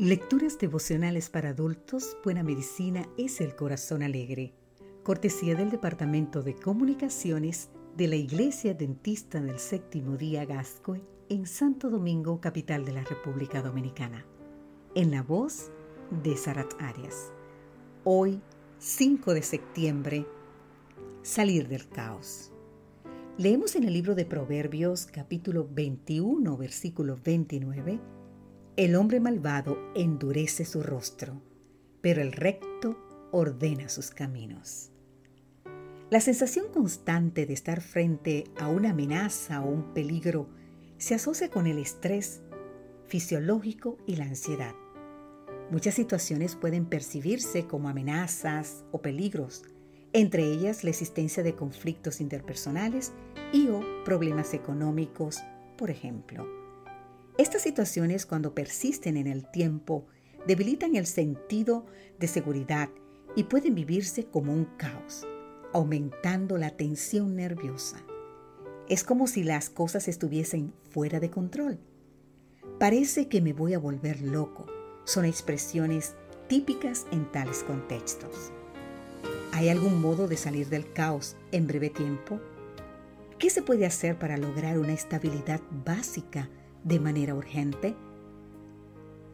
[0.00, 4.54] Lecturas devocionales para adultos, Buena Medicina es el Corazón Alegre.
[5.02, 11.90] Cortesía del Departamento de Comunicaciones de la Iglesia Dentista del Séptimo Día Gascoy en Santo
[11.90, 14.24] Domingo, capital de la República Dominicana.
[14.94, 15.70] En la voz
[16.22, 17.30] de Sarat Arias.
[18.02, 18.40] Hoy,
[18.78, 20.26] 5 de septiembre,
[21.20, 22.50] salir del caos.
[23.36, 28.00] Leemos en el libro de Proverbios capítulo 21, versículo 29
[28.80, 31.42] el hombre malvado endurece su rostro,
[32.00, 32.96] pero el recto
[33.30, 34.90] ordena sus caminos.
[36.08, 40.48] La sensación constante de estar frente a una amenaza o un peligro
[40.96, 42.40] se asocia con el estrés
[43.06, 44.74] fisiológico y la ansiedad.
[45.70, 49.62] Muchas situaciones pueden percibirse como amenazas o peligros,
[50.14, 53.12] entre ellas la existencia de conflictos interpersonales
[53.52, 55.40] y o problemas económicos,
[55.76, 56.69] por ejemplo.
[57.40, 60.04] Estas situaciones cuando persisten en el tiempo
[60.46, 61.86] debilitan el sentido
[62.18, 62.90] de seguridad
[63.34, 65.26] y pueden vivirse como un caos,
[65.72, 67.96] aumentando la tensión nerviosa.
[68.90, 71.78] Es como si las cosas estuviesen fuera de control.
[72.78, 74.66] Parece que me voy a volver loco.
[75.04, 78.52] Son expresiones típicas en tales contextos.
[79.52, 82.38] ¿Hay algún modo de salir del caos en breve tiempo?
[83.38, 86.50] ¿Qué se puede hacer para lograr una estabilidad básica
[86.84, 87.96] de manera urgente?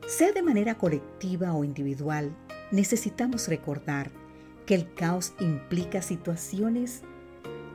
[0.07, 2.35] Sea de manera colectiva o individual,
[2.71, 4.11] necesitamos recordar
[4.67, 7.03] que el caos implica situaciones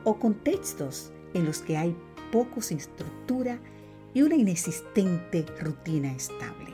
[0.04, 1.96] o contextos en los que hay
[2.30, 3.58] poco estructura
[4.14, 6.72] y una inexistente rutina estable.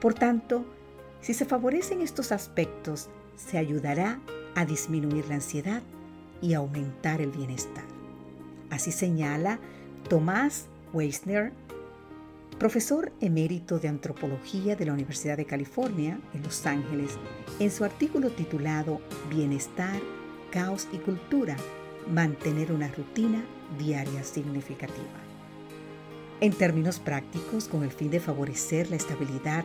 [0.00, 0.64] Por tanto,
[1.20, 4.20] si se favorecen estos aspectos, se ayudará
[4.54, 5.82] a disminuir la ansiedad
[6.40, 7.84] y aumentar el bienestar.
[8.70, 9.58] Así señala
[10.08, 11.52] Tomás Weisner
[12.58, 17.18] profesor emérito de antropología de la Universidad de California en Los Ángeles,
[17.58, 20.00] en su artículo titulado Bienestar,
[20.50, 21.56] Caos y Cultura,
[22.08, 23.44] mantener una rutina
[23.78, 25.20] diaria significativa.
[26.40, 29.64] En términos prácticos, con el fin de favorecer la estabilidad,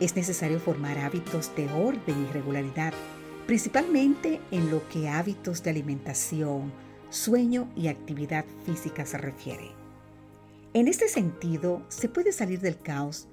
[0.00, 2.92] es necesario formar hábitos de orden y regularidad,
[3.46, 6.72] principalmente en lo que hábitos de alimentación,
[7.10, 9.83] sueño y actividad física se refiere.
[10.74, 13.28] En este sentido, se puede salir del caos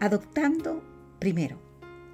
[0.00, 0.82] adoptando,
[1.18, 1.58] primero,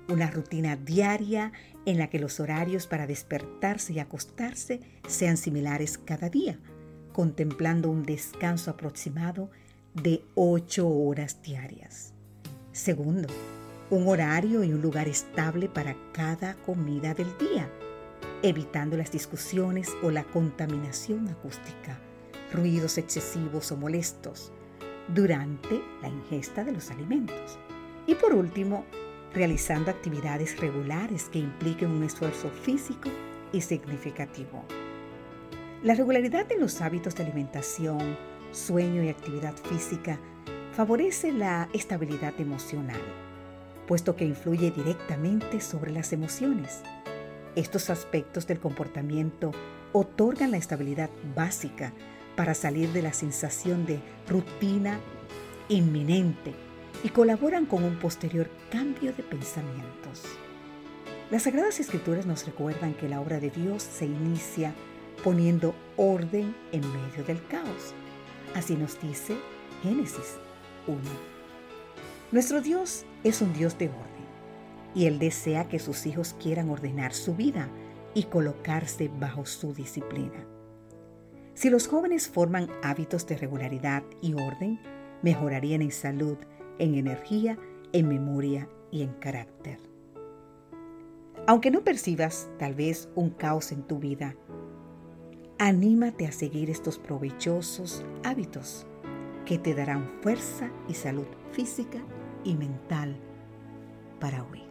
[0.08, 1.52] una rutina diaria
[1.86, 6.58] en la que los horarios para despertarse y acostarse sean similares cada día,
[7.12, 9.48] contemplando un descanso aproximado
[9.94, 12.12] de 8 horas diarias.
[12.72, 13.28] Segundo,
[13.90, 17.70] un horario y un lugar estable para cada comida del día,
[18.42, 22.00] evitando las discusiones o la contaminación acústica,
[22.52, 24.52] ruidos excesivos o molestos,
[25.08, 27.58] durante la ingesta de los alimentos.
[28.06, 28.84] Y por último,
[29.34, 33.10] realizando actividades regulares que impliquen un esfuerzo físico
[33.52, 34.64] y significativo.
[35.82, 38.16] La regularidad en los hábitos de alimentación,
[38.52, 40.18] sueño y actividad física
[40.72, 43.00] favorece la estabilidad emocional,
[43.86, 46.82] puesto que influye directamente sobre las emociones.
[47.54, 49.52] Estos aspectos del comportamiento
[49.92, 51.92] otorgan la estabilidad básica
[52.36, 55.00] para salir de la sensación de rutina
[55.68, 56.54] inminente
[57.02, 60.22] y colaboran con un posterior cambio de pensamientos.
[61.30, 64.74] Las Sagradas Escrituras nos recuerdan que la obra de Dios se inicia
[65.22, 67.94] poniendo orden en medio del caos.
[68.54, 69.36] Así nos dice
[69.82, 70.36] Génesis
[70.86, 70.98] 1.
[72.30, 74.24] Nuestro Dios es un Dios de orden
[74.94, 77.68] y Él desea que sus hijos quieran ordenar su vida
[78.14, 80.53] y colocarse bajo su disciplina.
[81.54, 84.80] Si los jóvenes forman hábitos de regularidad y orden,
[85.22, 86.36] mejorarían en salud,
[86.78, 87.56] en energía,
[87.92, 89.78] en memoria y en carácter.
[91.46, 94.34] Aunque no percibas tal vez un caos en tu vida,
[95.58, 98.86] anímate a seguir estos provechosos hábitos
[99.46, 102.02] que te darán fuerza y salud física
[102.42, 103.16] y mental
[104.18, 104.62] para hoy.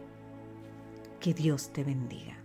[1.20, 2.43] Que Dios te bendiga.